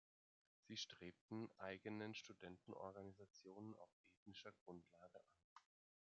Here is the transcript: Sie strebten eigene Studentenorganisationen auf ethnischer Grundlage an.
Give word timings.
Sie 0.63 0.77
strebten 0.77 1.47
eigene 1.59 2.11
Studentenorganisationen 2.15 3.75
auf 3.75 3.91
ethnischer 4.07 4.51
Grundlage 4.51 5.19
an. 5.19 5.39